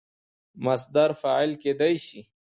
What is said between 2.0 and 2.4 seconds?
سي.